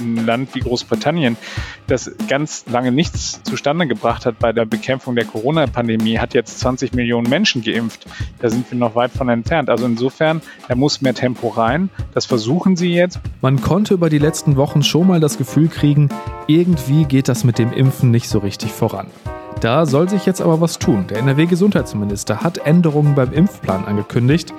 [0.00, 1.36] ein Land wie Großbritannien,
[1.86, 6.94] das ganz lange nichts zustande gebracht hat bei der Bekämpfung der Corona-Pandemie, hat jetzt 20
[6.94, 8.06] Millionen Menschen geimpft.
[8.38, 9.70] Da sind wir noch weit von entfernt.
[9.70, 11.90] Also insofern, da muss mehr Tempo rein.
[12.14, 13.20] Das versuchen sie jetzt.
[13.40, 16.08] Man konnte über die letzten Wochen schon mal das Gefühl kriegen,
[16.46, 19.08] irgendwie geht das mit dem Impfen nicht so richtig voran.
[19.60, 21.06] Da soll sich jetzt aber was tun.
[21.10, 24.54] Der NRW-Gesundheitsminister hat Änderungen beim Impfplan angekündigt.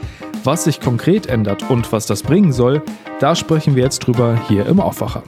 [0.46, 2.82] Was sich konkret ändert und was das bringen soll,
[3.20, 5.24] da sprechen wir jetzt drüber hier im Aufwacher.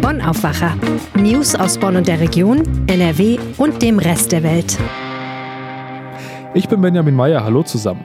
[0.00, 0.76] Bonn Aufwacher.
[1.14, 4.78] News aus Bonn und der Region, NRW und dem Rest der Welt.
[6.54, 8.04] Ich bin Benjamin Meyer, hallo zusammen.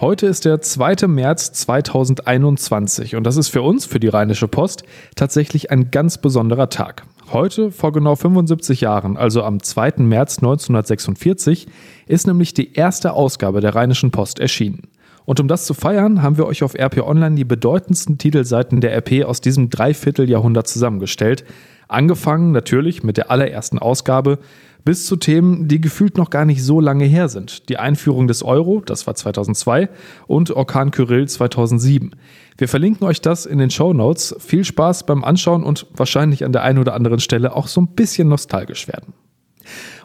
[0.00, 1.06] Heute ist der 2.
[1.06, 4.84] März 2021 und das ist für uns, für die Rheinische Post,
[5.16, 7.04] tatsächlich ein ganz besonderer Tag.
[7.32, 9.94] Heute, vor genau 75 Jahren, also am 2.
[9.98, 11.66] März 1946,
[12.06, 14.82] ist nämlich die erste Ausgabe der Rheinischen Post erschienen.
[15.24, 18.94] Und um das zu feiern, haben wir euch auf RP Online die bedeutendsten Titelseiten der
[18.94, 21.44] RP aus diesem Dreivierteljahrhundert zusammengestellt.
[21.88, 24.38] Angefangen natürlich mit der allerersten Ausgabe,
[24.84, 27.68] bis zu Themen, die gefühlt noch gar nicht so lange her sind.
[27.68, 29.88] Die Einführung des Euro, das war 2002,
[30.26, 32.14] und Orkan Kyrill 2007.
[32.58, 34.36] Wir verlinken euch das in den Show Notes.
[34.38, 37.88] Viel Spaß beim Anschauen und wahrscheinlich an der einen oder anderen Stelle auch so ein
[37.88, 39.14] bisschen nostalgisch werden.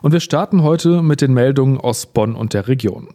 [0.01, 3.09] Und wir starten heute mit den Meldungen aus Bonn und der Region.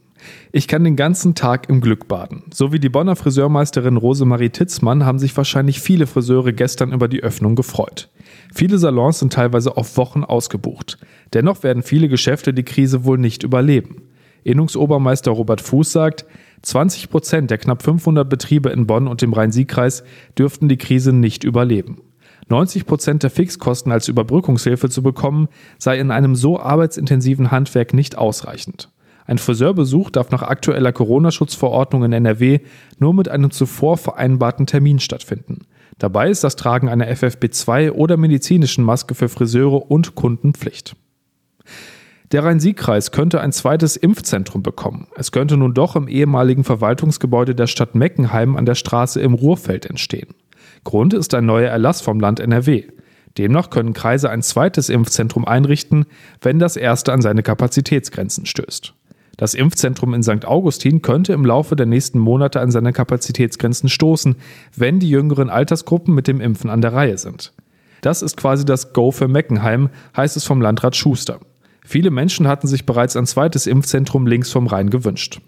[0.52, 2.44] Ich kann den ganzen Tag im Glück baden.
[2.52, 7.22] So wie die Bonner Friseurmeisterin Rosemarie Titzmann haben sich wahrscheinlich viele Friseure gestern über die
[7.22, 8.08] Öffnung gefreut.
[8.54, 10.98] Viele Salons sind teilweise auf Wochen ausgebucht.
[11.32, 14.02] Dennoch werden viele Geschäfte die Krise wohl nicht überleben.
[14.44, 16.26] Innungsobermeister Robert Fuß sagt,
[16.62, 20.04] 20 Prozent der knapp 500 Betriebe in Bonn und dem Rhein-Sieg-Kreis
[20.38, 22.02] dürften die Krise nicht überleben.
[22.48, 28.18] 90 Prozent der Fixkosten als Überbrückungshilfe zu bekommen, sei in einem so arbeitsintensiven Handwerk nicht
[28.18, 28.90] ausreichend.
[29.26, 32.60] Ein Friseurbesuch darf nach aktueller Corona-Schutzverordnung in NRW
[32.98, 35.62] nur mit einem zuvor vereinbarten Termin stattfinden.
[35.98, 40.96] Dabei ist das Tragen einer FFP2 oder medizinischen Maske für Friseure und Kunden Pflicht.
[42.32, 45.06] Der Rhein-Sieg-Kreis könnte ein zweites Impfzentrum bekommen.
[45.14, 49.86] Es könnte nun doch im ehemaligen Verwaltungsgebäude der Stadt Meckenheim an der Straße im Ruhrfeld
[49.86, 50.34] entstehen.
[50.82, 52.84] Grund ist ein neuer Erlass vom Land NRW.
[53.38, 56.06] Demnach können Kreise ein zweites Impfzentrum einrichten,
[56.40, 58.94] wenn das erste an seine Kapazitätsgrenzen stößt.
[59.36, 60.44] Das Impfzentrum in St.
[60.44, 64.36] Augustin könnte im Laufe der nächsten Monate an seine Kapazitätsgrenzen stoßen,
[64.76, 67.52] wenn die jüngeren Altersgruppen mit dem Impfen an der Reihe sind.
[68.00, 71.40] Das ist quasi das Go für Meckenheim, heißt es vom Landrat Schuster.
[71.84, 75.40] Viele Menschen hatten sich bereits ein zweites Impfzentrum links vom Rhein gewünscht.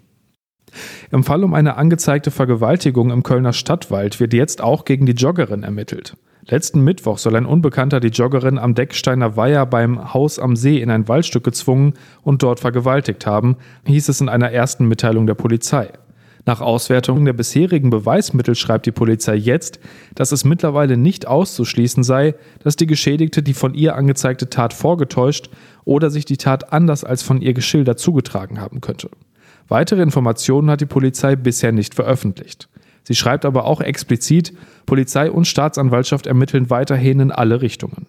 [1.11, 5.63] Im Fall um eine angezeigte Vergewaltigung im Kölner Stadtwald wird jetzt auch gegen die Joggerin
[5.63, 6.15] ermittelt.
[6.45, 10.89] Letzten Mittwoch soll ein Unbekannter die Joggerin am Decksteiner Weiher beim Haus am See in
[10.89, 15.89] ein Waldstück gezwungen und dort vergewaltigt haben, hieß es in einer ersten Mitteilung der Polizei.
[16.47, 19.81] Nach Auswertung der bisherigen Beweismittel schreibt die Polizei jetzt,
[20.15, 25.49] dass es mittlerweile nicht auszuschließen sei, dass die Geschädigte die von ihr angezeigte Tat vorgetäuscht
[25.83, 29.09] oder sich die Tat anders als von ihr geschildert zugetragen haben könnte.
[29.67, 32.69] Weitere Informationen hat die Polizei bisher nicht veröffentlicht.
[33.03, 34.53] Sie schreibt aber auch explizit,
[34.85, 38.05] Polizei und Staatsanwaltschaft ermitteln weiterhin in alle Richtungen.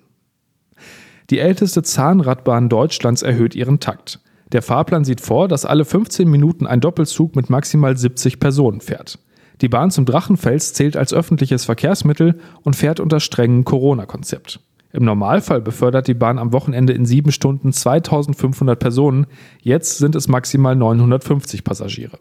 [1.31, 4.21] Die älteste Zahnradbahn Deutschlands erhöht ihren Takt.
[4.53, 9.19] Der Fahrplan sieht vor, dass alle 15 Minuten ein Doppelzug mit maximal 70 Personen fährt.
[9.61, 14.61] Die Bahn zum Drachenfels zählt als öffentliches Verkehrsmittel und fährt unter strengem Corona-Konzept.
[14.93, 19.27] Im Normalfall befördert die Bahn am Wochenende in sieben Stunden 2500 Personen,
[19.61, 22.19] jetzt sind es maximal 950 Passagiere.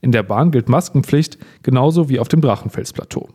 [0.00, 3.28] In der Bahn gilt Maskenpflicht, genauso wie auf dem Drachenfelsplateau.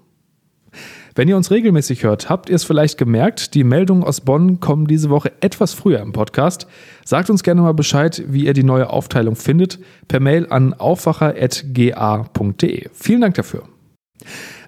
[1.13, 4.87] Wenn ihr uns regelmäßig hört, habt ihr es vielleicht gemerkt, die Meldungen aus Bonn kommen
[4.87, 6.67] diese Woche etwas früher im Podcast.
[7.03, 12.89] Sagt uns gerne mal Bescheid, wie ihr die neue Aufteilung findet, per Mail an aufwacher.ga.de.
[12.93, 13.63] Vielen Dank dafür.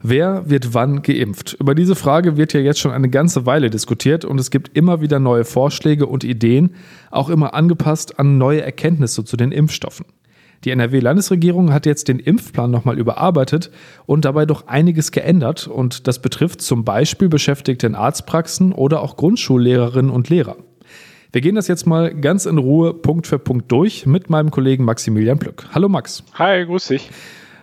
[0.01, 1.55] Wer wird wann geimpft?
[1.59, 4.99] Über diese Frage wird ja jetzt schon eine ganze Weile diskutiert und es gibt immer
[4.99, 6.75] wieder neue Vorschläge und Ideen,
[7.09, 10.05] auch immer angepasst an neue Erkenntnisse zu den Impfstoffen.
[10.63, 13.69] Die NRW-Landesregierung hat jetzt den Impfplan nochmal überarbeitet
[14.06, 15.68] und dabei doch einiges geändert.
[15.68, 20.56] Und das betrifft zum Beispiel Beschäftigte in Arztpraxen oder auch Grundschullehrerinnen und Lehrer.
[21.33, 24.86] Wir gehen das jetzt mal ganz in Ruhe Punkt für Punkt durch mit meinem Kollegen
[24.86, 25.65] Maximilian Plück.
[25.74, 26.24] Hallo Max.
[26.36, 27.09] Hi, grüß dich.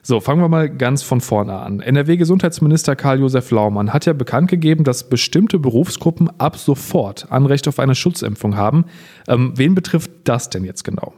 [0.03, 1.81] So, fangen wir mal ganz von vorne an.
[1.81, 7.95] NRW-Gesundheitsminister Karl-Josef Laumann hat ja bekannt gegeben, dass bestimmte Berufsgruppen ab sofort Anrecht auf eine
[7.95, 8.87] Schutzimpfung haben.
[9.29, 11.13] Ähm, wen betrifft das denn jetzt genau?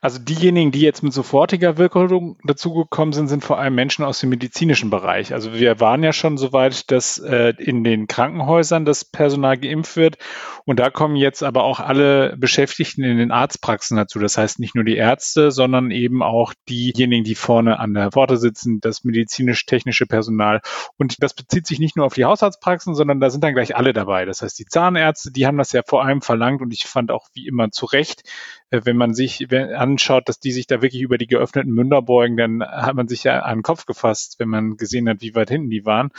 [0.00, 4.30] Also diejenigen, die jetzt mit sofortiger Wirkung dazugekommen sind, sind vor allem Menschen aus dem
[4.30, 5.32] medizinischen Bereich.
[5.32, 9.96] Also wir waren ja schon so weit, dass äh, in den Krankenhäusern das Personal geimpft
[9.96, 10.18] wird.
[10.64, 14.18] Und da kommen jetzt aber auch alle Beschäftigten in den Arztpraxen dazu.
[14.18, 18.36] Das heißt nicht nur die Ärzte, sondern eben auch diejenigen, die vorne an der Pforte
[18.36, 20.60] sitzen, das medizinisch-technische Personal.
[20.96, 23.92] Und das bezieht sich nicht nur auf die Hausarztpraxen, sondern da sind dann gleich alle
[23.92, 24.24] dabei.
[24.24, 27.28] Das heißt, die Zahnärzte, die haben das ja vor allem verlangt und ich fand auch
[27.32, 28.22] wie immer zu Recht,
[28.70, 29.40] äh, wenn man sich
[29.86, 33.24] anschaut, dass die sich da wirklich über die geöffneten Münder beugen, dann hat man sich
[33.24, 36.10] ja den Kopf gefasst, wenn man gesehen hat, wie weit hinten die waren.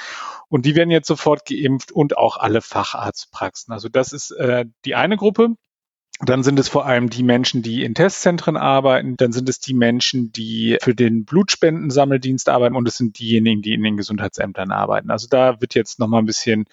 [0.50, 3.74] Und die werden jetzt sofort geimpft und auch alle Facharztpraxen.
[3.74, 5.56] Also das ist äh, die eine Gruppe.
[6.20, 9.18] Dann sind es vor allem die Menschen, die in Testzentren arbeiten.
[9.18, 12.76] Dann sind es die Menschen, die für den Blutspendensammeldienst arbeiten.
[12.76, 15.12] Und es sind diejenigen, die in den Gesundheitsämtern arbeiten.
[15.12, 16.66] Also da wird jetzt nochmal ein bisschen,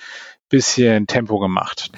[0.48, 1.90] bisschen Tempo gemacht.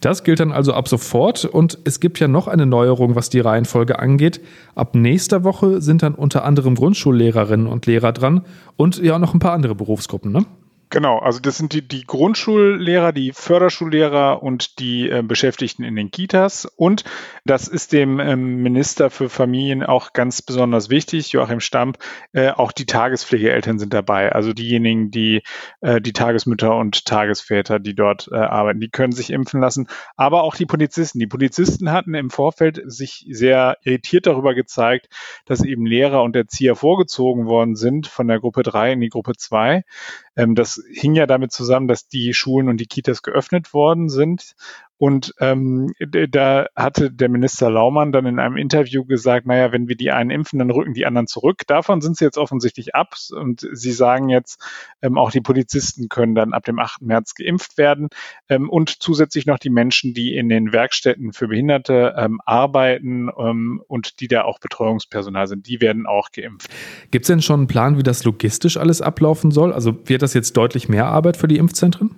[0.00, 1.44] Das gilt dann also ab sofort.
[1.44, 4.40] Und es gibt ja noch eine Neuerung, was die Reihenfolge angeht.
[4.76, 8.44] Ab nächster Woche sind dann unter anderem Grundschullehrerinnen und Lehrer dran
[8.76, 10.46] und ja noch ein paar andere Berufsgruppen, ne?
[10.92, 16.10] Genau, also das sind die, die Grundschullehrer, die Förderschullehrer und die äh, Beschäftigten in den
[16.10, 16.66] Kitas.
[16.66, 17.04] Und
[17.46, 21.96] das ist dem ähm, Minister für Familien auch ganz besonders wichtig, Joachim Stamp,
[22.34, 24.32] äh, auch die Tagespflegeeltern sind dabei.
[24.32, 25.40] Also diejenigen, die
[25.80, 29.86] äh, die Tagesmütter und Tagesväter, die dort äh, arbeiten, die können sich impfen lassen.
[30.16, 31.18] Aber auch die Polizisten.
[31.18, 35.08] Die Polizisten hatten im Vorfeld sich sehr irritiert darüber gezeigt,
[35.46, 39.32] dass eben Lehrer und Erzieher vorgezogen worden sind von der Gruppe 3 in die Gruppe
[39.38, 39.84] 2.
[40.36, 44.54] Ähm, das hing ja damit zusammen, dass die Schulen und die Kitas geöffnet worden sind
[45.02, 45.92] und ähm,
[46.30, 50.30] da hatte der Minister Laumann dann in einem Interview gesagt, naja, wenn wir die einen
[50.30, 51.62] impfen, dann rücken die anderen zurück.
[51.66, 53.16] Davon sind sie jetzt offensichtlich ab.
[53.32, 54.62] Und sie sagen jetzt,
[55.02, 57.02] ähm, auch die Polizisten können dann ab dem 8.
[57.02, 58.10] März geimpft werden.
[58.48, 63.82] Ähm, und zusätzlich noch die Menschen, die in den Werkstätten für Behinderte ähm, arbeiten ähm,
[63.88, 66.70] und die da auch Betreuungspersonal sind, die werden auch geimpft.
[67.10, 69.72] Gibt es denn schon einen Plan, wie das logistisch alles ablaufen soll?
[69.72, 72.14] Also wird das jetzt deutlich mehr Arbeit für die Impfzentren?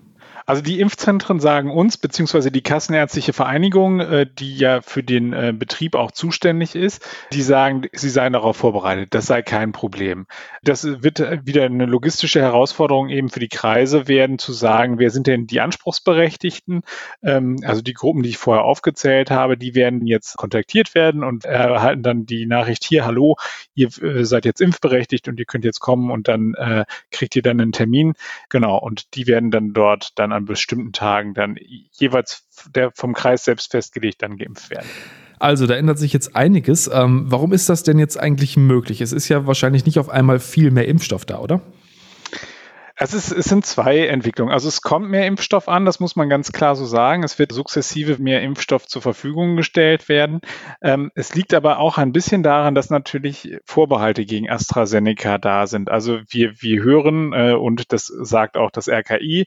[0.47, 5.55] Also die Impfzentren sagen uns, beziehungsweise die Kassenärztliche Vereinigung, äh, die ja für den äh,
[5.57, 9.15] Betrieb auch zuständig ist, die sagen, sie seien darauf vorbereitet.
[9.15, 10.27] Das sei kein Problem.
[10.63, 15.27] Das wird wieder eine logistische Herausforderung eben für die Kreise werden, zu sagen, wer sind
[15.27, 16.83] denn die Anspruchsberechtigten?
[17.23, 21.47] Ähm, also die Gruppen, die ich vorher aufgezählt habe, die werden jetzt kontaktiert werden und
[21.47, 23.37] erhalten dann die Nachricht hier, hallo,
[23.75, 27.43] ihr äh, seid jetzt impfberechtigt und ihr könnt jetzt kommen und dann äh, kriegt ihr
[27.43, 28.13] dann einen Termin.
[28.51, 28.77] Genau.
[28.77, 31.57] Und die werden dann dort dann an bestimmten Tagen dann
[31.93, 34.87] jeweils der vom Kreis selbst festgelegt dann geimpft werden.
[35.39, 36.89] Also, da ändert sich jetzt einiges.
[36.93, 39.01] Ähm, warum ist das denn jetzt eigentlich möglich?
[39.01, 41.61] Es ist ja wahrscheinlich nicht auf einmal viel mehr Impfstoff da, oder?
[42.97, 44.53] Es, ist, es sind zwei Entwicklungen.
[44.53, 47.25] Also es kommt mehr Impfstoff an, das muss man ganz klar so sagen.
[47.25, 50.41] Es wird sukzessive mehr Impfstoff zur Verfügung gestellt werden.
[50.81, 55.91] Ähm, es liegt aber auch ein bisschen daran, dass natürlich Vorbehalte gegen AstraZeneca da sind.
[55.91, 59.47] Also wir, wir hören, äh, und das sagt auch das RKI,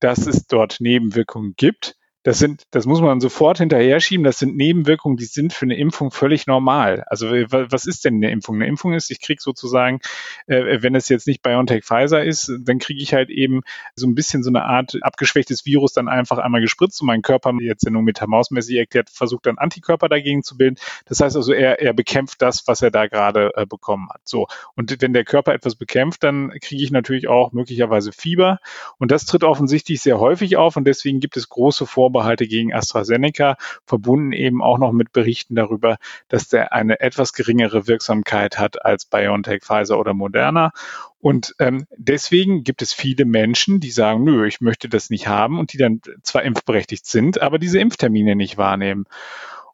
[0.00, 1.96] dass es dort Nebenwirkungen gibt.
[2.26, 4.24] Das sind, das muss man sofort hinterher schieben.
[4.24, 7.04] Das sind Nebenwirkungen, die sind für eine Impfung völlig normal.
[7.06, 8.56] Also was ist denn eine Impfung?
[8.56, 10.00] Eine Impfung ist, ich kriege sozusagen,
[10.48, 13.60] äh, wenn es jetzt nicht BioNTech Pfizer ist, dann kriege ich halt eben
[13.94, 17.52] so ein bisschen so eine Art abgeschwächtes Virus dann einfach einmal gespritzt und mein Körper
[17.60, 20.78] jetzt ja nur metamausmäßig erklärt, versucht dann Antikörper dagegen zu bilden.
[21.04, 24.22] Das heißt also, er, er bekämpft das, was er da gerade äh, bekommen hat.
[24.24, 24.48] So.
[24.74, 28.58] Und wenn der Körper etwas bekämpft, dann kriege ich natürlich auch möglicherweise Fieber.
[28.98, 32.72] Und das tritt offensichtlich sehr häufig auf und deswegen gibt es große Vorbehalte Vorbehalte gegen
[32.72, 35.98] AstraZeneca, verbunden eben auch noch mit Berichten darüber,
[36.28, 40.72] dass der eine etwas geringere Wirksamkeit hat als BioNTech, Pfizer oder Moderna.
[41.20, 45.58] Und ähm, deswegen gibt es viele Menschen, die sagen, nö, ich möchte das nicht haben
[45.58, 49.04] und die dann zwar impfberechtigt sind, aber diese Impftermine nicht wahrnehmen.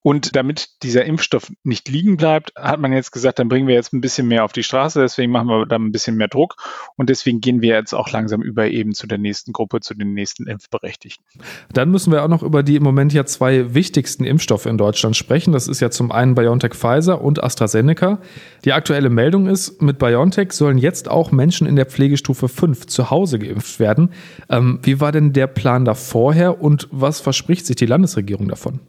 [0.03, 3.93] Und damit dieser Impfstoff nicht liegen bleibt, hat man jetzt gesagt, dann bringen wir jetzt
[3.93, 6.57] ein bisschen mehr auf die Straße, deswegen machen wir da ein bisschen mehr Druck
[6.97, 10.13] und deswegen gehen wir jetzt auch langsam über eben zu der nächsten Gruppe, zu den
[10.13, 11.25] nächsten Impfberechtigten.
[11.73, 15.17] Dann müssen wir auch noch über die im Moment ja zwei wichtigsten Impfstoffe in Deutschland
[15.17, 15.53] sprechen.
[15.53, 18.19] Das ist ja zum einen BioNTech Pfizer und AstraZeneca.
[18.65, 23.11] Die aktuelle Meldung ist, mit BioNTech sollen jetzt auch Menschen in der Pflegestufe 5 zu
[23.11, 24.11] Hause geimpft werden.
[24.49, 28.81] Ähm, wie war denn der Plan da vorher und was verspricht sich die Landesregierung davon?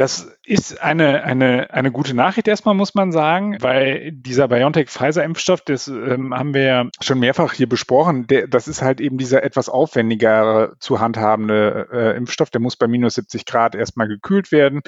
[0.00, 5.88] Das ist eine, eine, eine gute Nachricht erstmal, muss man sagen, weil dieser BioNTech-Pfizer-Impfstoff, das
[5.88, 9.68] ähm, haben wir ja schon mehrfach hier besprochen, der, das ist halt eben dieser etwas
[9.68, 14.80] aufwendiger zu handhabende äh, Impfstoff, der muss bei minus 70 Grad erstmal gekühlt werden.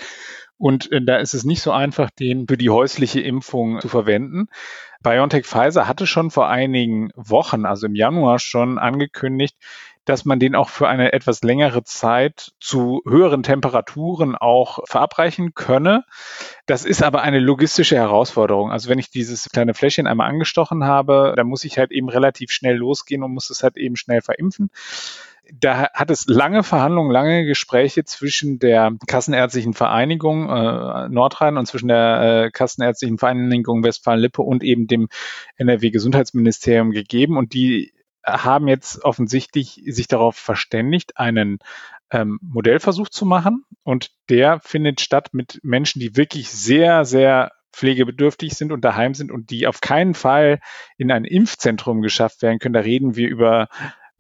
[0.57, 4.47] Und äh, da ist es nicht so einfach, den für die häusliche Impfung zu verwenden.
[5.03, 9.57] BioNTech Pfizer hatte schon vor einigen Wochen, also im Januar schon angekündigt,
[10.05, 16.05] dass man den auch für eine etwas längere Zeit zu höheren Temperaturen auch verabreichen könne.
[16.67, 18.71] Das ist aber eine logistische Herausforderung.
[18.71, 22.51] Also wenn ich dieses kleine Fläschchen einmal angestochen habe, dann muss ich halt eben relativ
[22.51, 24.71] schnell losgehen und muss es halt eben schnell verimpfen
[25.61, 31.89] da hat es lange Verhandlungen, lange Gespräche zwischen der Kassenärztlichen Vereinigung äh, Nordrhein und zwischen
[31.89, 35.09] der äh, Kassenärztlichen Vereinigung Westfalen-Lippe und eben dem
[35.57, 37.37] NRW-Gesundheitsministerium gegeben.
[37.37, 37.93] Und die
[38.25, 41.59] haben jetzt offensichtlich sich darauf verständigt, einen
[42.11, 43.65] ähm, Modellversuch zu machen.
[43.83, 49.31] Und der findet statt mit Menschen, die wirklich sehr, sehr pflegebedürftig sind und daheim sind
[49.31, 50.61] und die auf keinen Fall
[50.99, 52.75] in ein Impfzentrum geschafft werden können.
[52.75, 53.69] Da reden wir über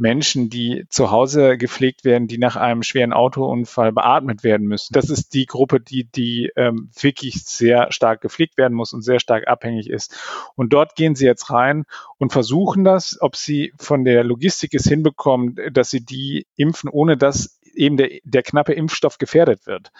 [0.02, 4.92] Menschen, die zu Hause gepflegt werden, die nach einem schweren Autounfall beatmet werden müssen.
[4.92, 9.20] Das ist die Gruppe, die, die ähm, wirklich sehr stark gepflegt werden muss und sehr
[9.20, 10.18] stark abhängig ist.
[10.56, 11.84] Und dort gehen sie jetzt rein
[12.18, 17.16] und versuchen das, ob sie von der Logistik es hinbekommen, dass sie die impfen, ohne
[17.16, 19.92] dass eben der, der knappe Impfstoff gefährdet wird.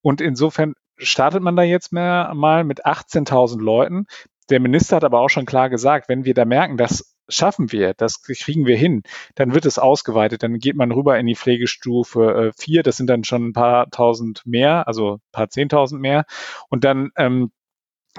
[0.00, 4.06] Und insofern startet man da jetzt mehr, mal mit 18.000 Leuten.
[4.48, 7.94] Der Minister hat aber auch schon klar gesagt, wenn wir da merken, dass schaffen wir,
[7.94, 9.02] das kriegen wir hin,
[9.34, 13.08] dann wird es ausgeweitet, dann geht man rüber in die Pflegestufe 4, äh, das sind
[13.08, 16.24] dann schon ein paar tausend mehr, also ein paar zehntausend mehr.
[16.68, 17.50] Und dann ähm,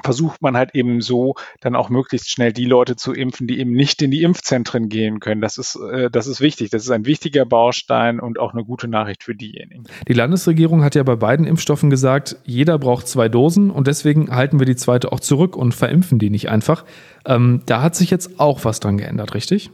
[0.03, 3.71] versucht man halt eben so dann auch möglichst schnell die Leute zu impfen, die eben
[3.71, 5.41] nicht in die Impfzentren gehen können.
[5.41, 6.69] Das ist, äh, das ist wichtig.
[6.69, 9.83] Das ist ein wichtiger Baustein und auch eine gute Nachricht für diejenigen.
[10.07, 14.60] Die Landesregierung hat ja bei beiden Impfstoffen gesagt, jeder braucht zwei Dosen und deswegen halten
[14.60, 16.86] wir die zweite auch zurück und verimpfen die nicht einfach.
[17.25, 19.71] Ähm, da hat sich jetzt auch was dran geändert, richtig?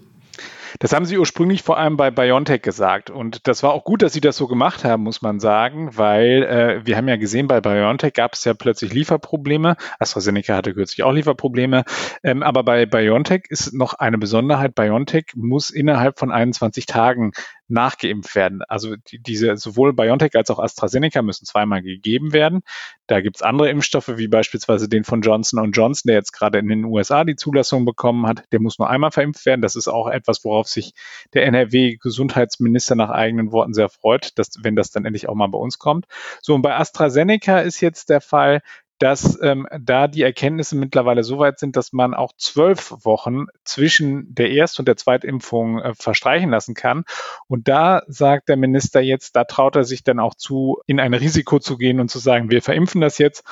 [0.80, 3.10] Das haben sie ursprünglich vor allem bei BioNTech gesagt.
[3.10, 6.44] Und das war auch gut, dass sie das so gemacht haben, muss man sagen, weil
[6.44, 9.76] äh, wir haben ja gesehen, bei BioNTech gab es ja plötzlich Lieferprobleme.
[10.00, 11.84] AstraZeneca hatte kürzlich auch Lieferprobleme.
[12.24, 14.76] Ähm, aber bei BioNTech ist noch eine Besonderheit.
[14.76, 17.32] BioNTech muss innerhalb von 21 Tagen
[17.68, 18.62] nachgeimpft werden.
[18.68, 22.62] Also die, diese sowohl BioNTech als auch AstraZeneca müssen zweimal gegeben werden.
[23.08, 26.86] Da gibt's andere Impfstoffe, wie beispielsweise den von Johnson Johnson, der jetzt gerade in den
[26.86, 28.44] USA die Zulassung bekommen hat.
[28.52, 29.62] Der muss nur einmal verimpft werden.
[29.62, 30.94] Das ist auch etwas, worauf sich
[31.34, 35.58] der NRW-Gesundheitsminister nach eigenen Worten sehr freut, dass, wenn das dann endlich auch mal bei
[35.58, 36.06] uns kommt.
[36.42, 38.62] So, und bei AstraZeneca ist jetzt der Fall,
[39.00, 44.34] dass ähm, da die Erkenntnisse mittlerweile so weit sind, dass man auch zwölf Wochen zwischen
[44.34, 47.04] der Erst- und der Zweitimpfung äh, verstreichen lassen kann.
[47.48, 51.14] Und da sagt der Minister jetzt, da traut er sich dann auch zu, in ein
[51.14, 53.44] Risiko zu gehen und zu sagen, wir verimpfen das jetzt.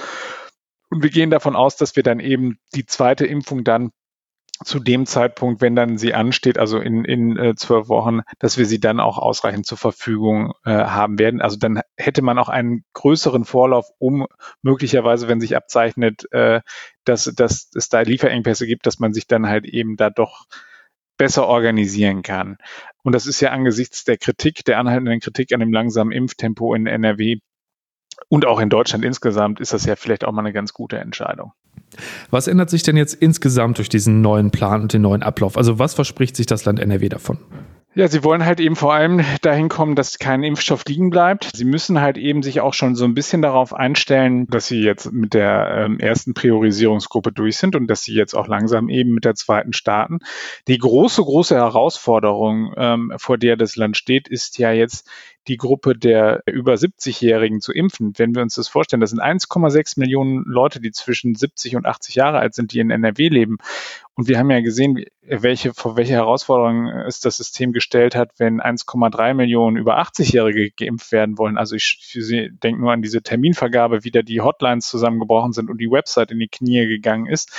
[0.90, 3.92] Und wir gehen davon aus, dass wir dann eben die zweite Impfung dann
[4.64, 8.66] zu dem Zeitpunkt, wenn dann sie ansteht, also in, in äh, zwölf Wochen, dass wir
[8.66, 11.42] sie dann auch ausreichend zur Verfügung äh, haben werden.
[11.42, 14.28] Also dann hätte man auch einen größeren Vorlauf, um
[14.62, 16.62] möglicherweise, wenn sich abzeichnet, äh,
[17.04, 20.46] dass, dass es da Lieferengpässe gibt, dass man sich dann halt eben da doch
[21.18, 22.58] besser organisieren kann.
[23.04, 26.88] Und das ist ja angesichts der Kritik, der anhaltenden Kritik an dem langsamen Impftempo in
[26.88, 27.40] NRW
[28.30, 31.54] und auch in Deutschland insgesamt, ist das ja vielleicht auch mal eine ganz gute Entscheidung.
[32.30, 35.58] Was ändert sich denn jetzt insgesamt durch diesen neuen Plan und den neuen Ablauf?
[35.58, 37.40] Also was verspricht sich das Land NRW davon?
[37.98, 41.52] Ja, sie wollen halt eben vor allem dahin kommen, dass kein Impfstoff liegen bleibt.
[41.56, 45.14] Sie müssen halt eben sich auch schon so ein bisschen darauf einstellen, dass sie jetzt
[45.14, 49.24] mit der ähm, ersten Priorisierungsgruppe durch sind und dass sie jetzt auch langsam eben mit
[49.24, 50.20] der zweiten starten.
[50.68, 55.10] Die große, große Herausforderung, ähm, vor der das Land steht, ist ja jetzt
[55.48, 58.14] die Gruppe der über 70-Jährigen zu impfen.
[58.18, 62.16] Wenn wir uns das vorstellen, das sind 1,6 Millionen Leute, die zwischen 70 und 80
[62.16, 63.58] Jahre alt sind, die in NRW leben.
[64.16, 68.62] Und wir haben ja gesehen, welche, vor welche Herausforderungen es das System gestellt hat, wenn
[68.62, 71.58] 1,3 Millionen über 80-Jährige geimpft werden wollen.
[71.58, 75.80] Also ich, ich denke nur an diese Terminvergabe, wie da die Hotlines zusammengebrochen sind und
[75.80, 77.52] die Website in die Knie gegangen ist.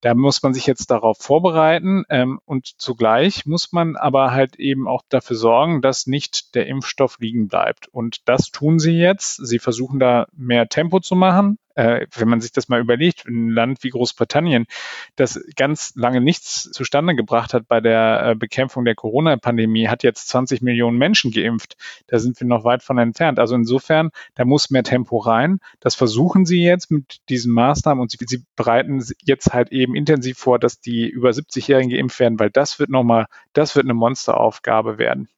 [0.00, 4.86] Da muss man sich jetzt darauf vorbereiten ähm, und zugleich muss man aber halt eben
[4.88, 7.88] auch dafür sorgen, dass nicht der Impfstoff liegen bleibt.
[7.88, 9.36] Und das tun sie jetzt.
[9.36, 13.50] Sie versuchen da mehr Tempo zu machen äh, wenn man sich das mal überlegt, ein
[13.50, 14.66] Land wie Großbritannien,
[15.14, 20.28] das ganz lange nichts zustande gebracht hat bei der äh, Bekämpfung der Corona-Pandemie, hat jetzt
[20.28, 21.76] 20 Millionen Menschen geimpft.
[22.06, 23.38] Da sind wir noch weit von entfernt.
[23.38, 25.60] Also insofern, da muss mehr Tempo rein.
[25.80, 30.38] Das versuchen sie jetzt mit diesen Maßnahmen und sie, sie bereiten jetzt halt eben intensiv
[30.38, 34.98] vor, dass die über 70-Jährigen geimpft werden, weil das wird nochmal, das wird eine Monsteraufgabe
[34.98, 35.28] werden.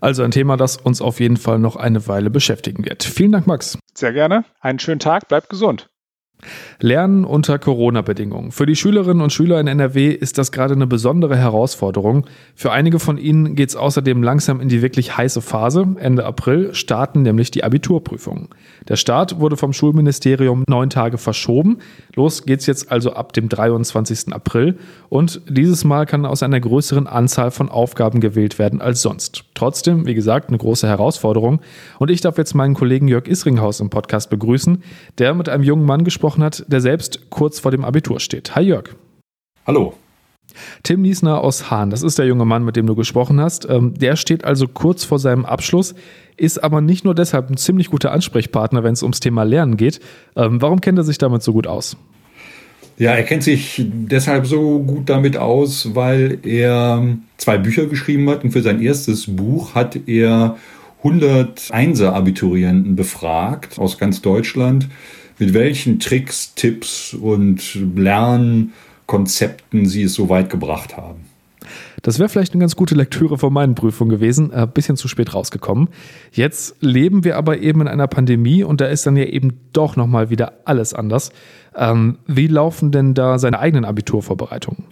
[0.00, 3.02] Also ein Thema, das uns auf jeden Fall noch eine Weile beschäftigen wird.
[3.04, 3.78] Vielen Dank, Max.
[3.94, 4.44] Sehr gerne.
[4.60, 5.28] Einen schönen Tag.
[5.28, 5.88] Bleibt gesund.
[6.80, 8.52] Lernen unter Corona-Bedingungen.
[8.52, 12.26] Für die Schülerinnen und Schüler in NRW ist das gerade eine besondere Herausforderung.
[12.54, 15.86] Für einige von ihnen geht es außerdem langsam in die wirklich heiße Phase.
[15.98, 18.48] Ende April starten nämlich die Abiturprüfungen.
[18.88, 21.78] Der Start wurde vom Schulministerium neun Tage verschoben.
[22.14, 24.32] Los geht's jetzt also ab dem 23.
[24.32, 24.78] April.
[25.08, 29.44] Und dieses Mal kann aus einer größeren Anzahl von Aufgaben gewählt werden als sonst.
[29.54, 31.60] Trotzdem, wie gesagt, eine große Herausforderung.
[31.98, 34.82] Und ich darf jetzt meinen Kollegen Jörg Isringhaus im Podcast begrüßen,
[35.18, 38.54] der mit einem jungen Mann gesprochen hat, der selbst kurz vor dem Abitur steht.
[38.54, 38.90] Hi Jörg.
[39.66, 39.94] Hallo.
[40.82, 43.68] Tim Niesner aus Hahn, das ist der junge Mann, mit dem du gesprochen hast.
[43.68, 45.94] Ähm, der steht also kurz vor seinem Abschluss,
[46.36, 50.00] ist aber nicht nur deshalb ein ziemlich guter Ansprechpartner, wenn es ums Thema Lernen geht.
[50.36, 51.96] Ähm, warum kennt er sich damit so gut aus?
[52.96, 58.44] Ja, er kennt sich deshalb so gut damit aus, weil er zwei Bücher geschrieben hat
[58.44, 60.56] und für sein erstes Buch hat er
[61.02, 64.88] 101er Abiturienten befragt aus ganz Deutschland,
[65.38, 71.26] mit welchen Tricks, Tipps und Lernkonzepten sie es so weit gebracht haben.
[72.02, 75.08] Das wäre vielleicht eine ganz gute Lektüre von meinen Prüfungen gewesen, ein äh, bisschen zu
[75.08, 75.88] spät rausgekommen.
[76.32, 79.96] Jetzt leben wir aber eben in einer Pandemie und da ist dann ja eben doch
[79.96, 81.30] nochmal wieder alles anders.
[81.74, 84.84] Ähm, wie laufen denn da seine eigenen Abiturvorbereitungen?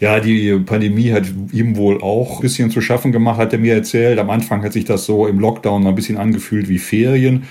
[0.00, 3.74] Ja, die Pandemie hat ihm wohl auch ein bisschen zu schaffen gemacht, hat er mir
[3.74, 4.18] erzählt.
[4.18, 7.44] Am Anfang hat sich das so im Lockdown ein bisschen angefühlt wie Ferien.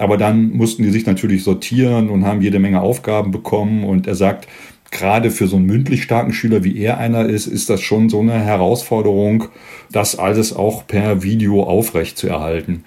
[0.00, 3.84] Aber dann mussten die sich natürlich sortieren und haben jede Menge Aufgaben bekommen.
[3.84, 4.48] Und er sagt,
[4.90, 8.20] gerade für so einen mündlich starken Schüler, wie er einer ist, ist das schon so
[8.20, 9.44] eine Herausforderung,
[9.92, 12.84] das alles auch per Video aufrecht zu erhalten.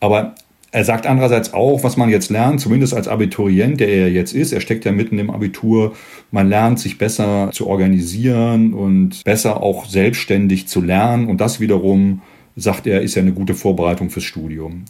[0.00, 0.34] Aber
[0.72, 4.52] er sagt andererseits auch, was man jetzt lernt, zumindest als Abiturient, der er jetzt ist,
[4.52, 5.94] er steckt ja mitten im Abitur,
[6.30, 11.26] man lernt sich besser zu organisieren und besser auch selbstständig zu lernen.
[11.26, 12.22] Und das wiederum,
[12.54, 14.84] sagt er, ist ja eine gute Vorbereitung fürs Studium.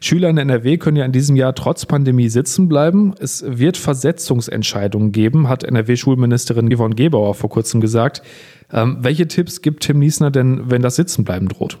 [0.00, 3.14] Schüler in NRW können ja in diesem Jahr trotz Pandemie sitzen bleiben.
[3.18, 8.22] Es wird Versetzungsentscheidungen geben, hat NRW-Schulministerin Yvonne Gebauer vor kurzem gesagt.
[8.72, 11.78] Ähm, welche Tipps gibt Tim Niesner denn, wenn das Sitzenbleiben droht?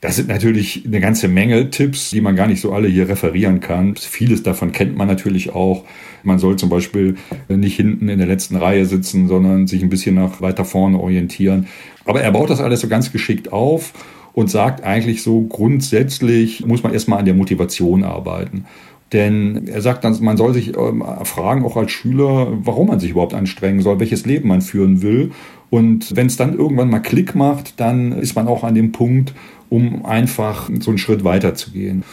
[0.00, 3.58] Das sind natürlich eine ganze Menge Tipps, die man gar nicht so alle hier referieren
[3.58, 3.96] kann.
[3.96, 5.84] Vieles davon kennt man natürlich auch.
[6.22, 7.16] Man soll zum Beispiel
[7.48, 11.66] nicht hinten in der letzten Reihe sitzen, sondern sich ein bisschen nach weiter vorne orientieren.
[12.04, 13.92] Aber er baut das alles so ganz geschickt auf
[14.32, 18.64] und sagt eigentlich so, grundsätzlich muss man erstmal an der Motivation arbeiten.
[19.12, 23.10] Denn er sagt dann, man soll sich ähm, fragen, auch als Schüler, warum man sich
[23.10, 25.30] überhaupt anstrengen soll, welches Leben man führen will.
[25.70, 29.32] Und wenn es dann irgendwann mal Klick macht, dann ist man auch an dem Punkt,
[29.70, 32.04] um einfach so einen Schritt weiter zu gehen.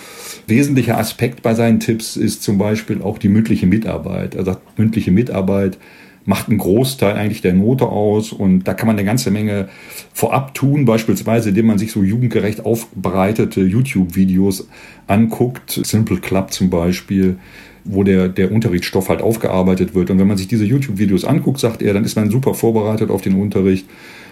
[0.47, 4.35] Wesentlicher Aspekt bei seinen Tipps ist zum Beispiel auch die mündliche Mitarbeit.
[4.35, 5.77] Er sagt, mündliche Mitarbeit
[6.25, 9.69] macht einen Großteil eigentlich der Note aus und da kann man eine ganze Menge
[10.13, 14.67] vorab tun, beispielsweise indem man sich so jugendgerecht aufbereitete YouTube-Videos
[15.07, 17.37] anguckt, Simple Club zum Beispiel,
[17.83, 20.09] wo der, der Unterrichtsstoff halt aufgearbeitet wird.
[20.09, 23.21] Und wenn man sich diese YouTube-Videos anguckt, sagt er, dann ist man super vorbereitet auf
[23.21, 23.85] den Unterricht,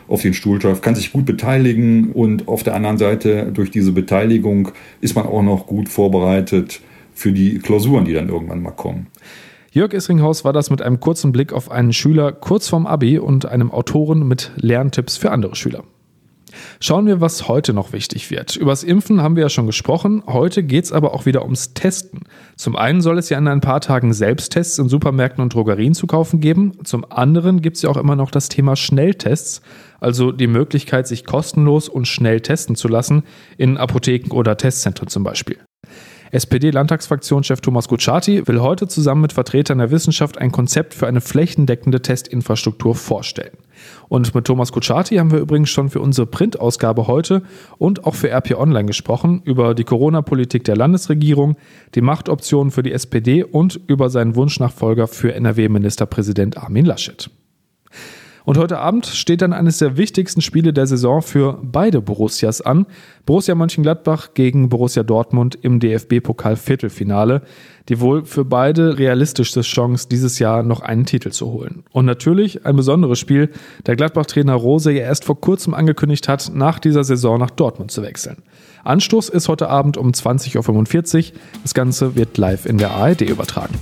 [0.08, 4.70] auf den Stuhlstoff, kann sich gut beteiligen und auf der anderen Seite durch diese Beteiligung
[5.00, 6.82] ist man auch noch gut vorbereitet
[7.14, 9.08] für die Klausuren, die dann irgendwann mal kommen.
[9.74, 13.48] Jörg Isringhaus war das mit einem kurzen Blick auf einen Schüler kurz vorm Abi und
[13.48, 15.84] einem Autoren mit Lerntipps für andere Schüler.
[16.80, 18.56] Schauen wir, was heute noch wichtig wird.
[18.56, 20.22] Übers Impfen haben wir ja schon gesprochen.
[20.28, 22.20] Heute geht es aber auch wieder ums Testen.
[22.56, 26.06] Zum einen soll es ja in ein paar Tagen Selbsttests in Supermärkten und Drogerien zu
[26.06, 26.74] kaufen geben.
[26.84, 29.64] Zum anderen gibt es ja auch immer noch das Thema Schnelltests,
[30.00, 33.24] also die Möglichkeit, sich kostenlos und schnell testen zu lassen,
[33.58, 35.58] in Apotheken oder Testzentren zum Beispiel.
[36.34, 42.02] SPD-Landtagsfraktionschef Thomas Kutschaty will heute zusammen mit Vertretern der Wissenschaft ein Konzept für eine flächendeckende
[42.02, 43.56] Testinfrastruktur vorstellen.
[44.10, 47.44] Und mit Thomas Kutschaty haben wir übrigens schon für unsere Printausgabe heute
[47.78, 51.56] und auch für RP Online gesprochen über die Corona-Politik der Landesregierung,
[51.94, 57.30] die Machtoptionen für die SPD und über seinen Wunschnachfolger für NRW-Ministerpräsident Armin Laschet.
[58.46, 62.86] Und heute Abend steht dann eines der wichtigsten Spiele der Saison für beide Borussias an.
[63.26, 67.44] Borussia Mönchengladbach gegen Borussia Dortmund im DFB-Pokal-Viertelfinale.
[67.90, 71.84] Die wohl für beide realistischste Chance, dieses Jahr noch einen Titel zu holen.
[71.92, 73.50] Und natürlich ein besonderes Spiel,
[73.86, 78.02] der Gladbach-Trainer Rose ja erst vor kurzem angekündigt hat, nach dieser Saison nach Dortmund zu
[78.02, 78.38] wechseln.
[78.84, 81.40] Anstoß ist heute Abend um 20.45 Uhr.
[81.62, 83.76] Das Ganze wird live in der ARD übertragen.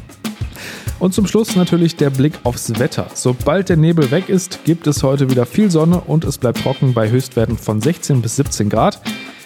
[1.01, 3.07] Und zum Schluss natürlich der Blick aufs Wetter.
[3.15, 6.93] Sobald der Nebel weg ist, gibt es heute wieder viel Sonne und es bleibt trocken
[6.93, 9.01] bei Höchstwerten von 16 bis 17 Grad.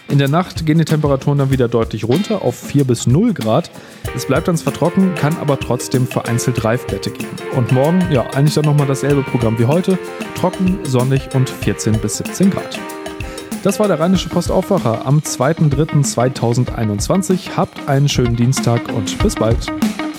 [0.09, 3.71] In der Nacht gehen die Temperaturen dann wieder deutlich runter auf 4 bis 0 Grad.
[4.13, 7.29] Es bleibt dann zwar trocken, kann aber trotzdem vereinzelt Reifblätte geben.
[7.55, 9.97] Und morgen, ja, eigentlich dann nochmal dasselbe Programm wie heute.
[10.37, 12.77] Trocken, sonnig und 14 bis 17 Grad.
[13.63, 17.55] Das war der Rheinische Postaufwacher am 2.3.2021.
[17.55, 19.71] Habt einen schönen Dienstag und bis bald.